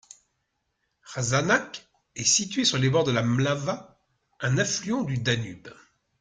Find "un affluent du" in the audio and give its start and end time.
4.39-5.19